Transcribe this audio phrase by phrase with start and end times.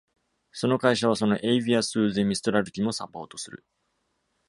[0.51, 3.63] その会社はそのエイヴィアスードゥ・ミストラル機もサポートする。